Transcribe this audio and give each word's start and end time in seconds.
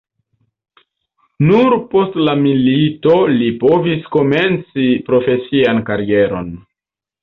Nur 1.49 1.75
post 1.91 2.17
la 2.29 2.35
milito 2.47 3.19
li 3.37 3.53
povis 3.67 4.11
komenci 4.19 4.91
profesian 5.13 5.89
karieron. 5.93 6.55